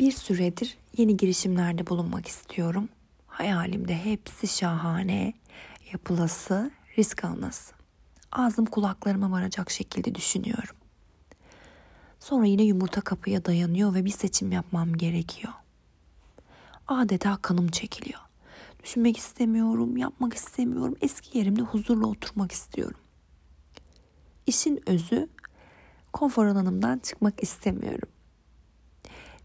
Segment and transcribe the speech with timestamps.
[0.00, 2.88] Bir süredir yeni girişimlerde bulunmak istiyorum.
[3.26, 5.32] Hayalimde hepsi şahane,
[5.92, 7.74] yapılası, risk alması.
[8.32, 10.76] Ağzım kulaklarıma varacak şekilde düşünüyorum.
[12.20, 15.52] Sonra yine yumurta kapıya dayanıyor ve bir seçim yapmam gerekiyor.
[16.88, 18.20] Adeta kanım çekiliyor.
[18.82, 20.96] Düşünmek istemiyorum, yapmak istemiyorum.
[21.00, 23.00] Eski yerimde huzurla oturmak istiyorum.
[24.46, 25.28] İşin özü
[26.12, 28.08] konfor alanımdan çıkmak istemiyorum.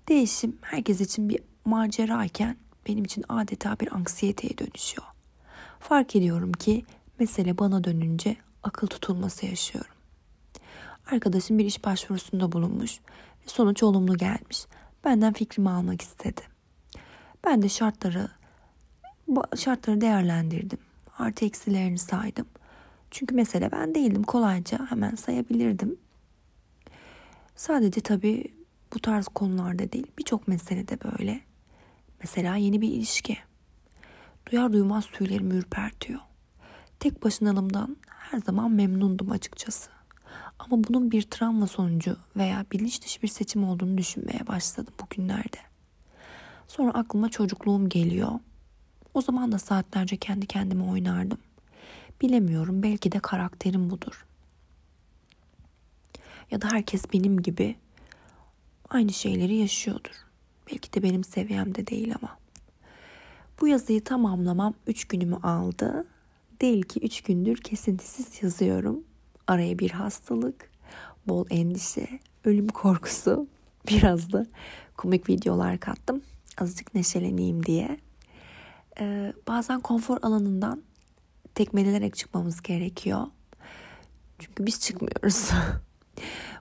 [0.07, 5.07] Değişim herkes için bir macerayken benim için adeta bir anksiyeteye dönüşüyor.
[5.79, 6.85] Fark ediyorum ki
[7.19, 9.95] mesele bana dönünce akıl tutulması yaşıyorum.
[11.11, 12.99] Arkadaşım bir iş başvurusunda bulunmuş
[13.43, 14.65] ve sonuç olumlu gelmiş.
[15.03, 16.41] Benden fikrimi almak istedi.
[17.45, 18.27] Ben de şartları
[19.55, 20.79] şartları değerlendirdim.
[21.17, 22.45] Artı eksilerini saydım.
[23.11, 24.23] Çünkü mesele ben değildim.
[24.23, 25.97] Kolayca hemen sayabilirdim.
[27.55, 28.54] Sadece tabii
[28.95, 31.41] bu tarz konularda değil birçok meselede böyle.
[32.19, 33.37] Mesela yeni bir ilişki.
[34.51, 36.19] Duyar duymaz tüylerimi ürpertiyor.
[36.99, 39.89] Tek başınalımdan her zaman memnundum açıkçası.
[40.59, 45.57] Ama bunun bir travma sonucu veya bilinç dışı bir seçim olduğunu düşünmeye başladım bugünlerde.
[46.67, 48.31] Sonra aklıma çocukluğum geliyor.
[49.13, 51.37] O zaman da saatlerce kendi kendime oynardım.
[52.21, 54.25] Bilemiyorum belki de karakterim budur.
[56.51, 57.75] Ya da herkes benim gibi
[58.95, 60.25] aynı şeyleri yaşıyordur.
[60.71, 62.37] Belki de benim seviyemde değil ama.
[63.61, 66.07] Bu yazıyı tamamlamam 3 günümü aldı.
[66.61, 69.03] Değil ki 3 gündür kesintisiz yazıyorum.
[69.47, 70.71] Araya bir hastalık,
[71.27, 73.47] bol endişe, ölüm korkusu,
[73.89, 74.45] biraz da
[74.97, 76.21] komik videolar kattım.
[76.57, 77.99] Azıcık neşeleneyim diye.
[78.99, 80.83] Ee, bazen konfor alanından
[81.55, 83.27] tekmelenerek çıkmamız gerekiyor.
[84.39, 85.49] Çünkü biz çıkmıyoruz.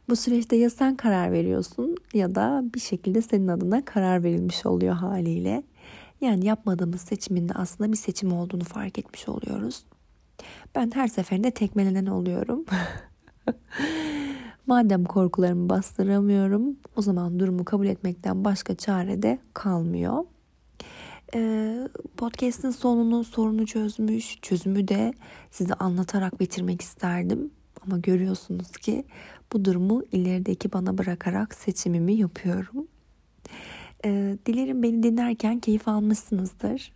[0.08, 4.94] Bu süreçte ya sen karar veriyorsun ya da bir şekilde senin adına karar verilmiş oluyor
[4.94, 5.62] haliyle.
[6.20, 9.84] Yani yapmadığımız seçimin de aslında bir seçim olduğunu fark etmiş oluyoruz.
[10.74, 12.64] Ben her seferinde tekmelenen oluyorum.
[14.66, 20.24] Madem korkularımı bastıramıyorum o zaman durumu kabul etmekten başka çare de kalmıyor.
[21.34, 25.14] Ee, podcast'in sonunu sorunu çözmüş, çözümü de
[25.50, 27.50] size anlatarak bitirmek isterdim.
[27.86, 29.04] Ama görüyorsunuz ki
[29.52, 32.88] bu durumu ilerideki bana bırakarak seçimimi yapıyorum.
[34.04, 36.92] Ee, dilerim beni dinlerken keyif almışsınızdır.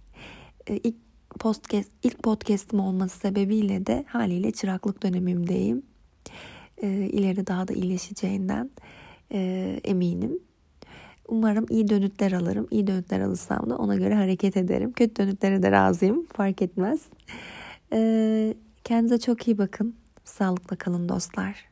[0.68, 0.96] Ee, ilk
[1.38, 5.82] podcast ilk podcast'im olması sebebiyle de haliyle çıraklık dönemimdeyim.
[6.82, 8.70] Ee, ileri daha da iyileşeceğinden
[9.32, 10.38] e, eminim.
[11.28, 12.68] Umarım iyi dönütler alırım.
[12.70, 14.92] İyi dönütler alırsam da ona göre hareket ederim.
[14.92, 16.26] Kötü dönütlere de razıyım.
[16.26, 17.00] Fark etmez.
[17.92, 19.94] Ee, kendinize çok iyi bakın.
[20.28, 21.64] Sağlıkla kalın dostlar.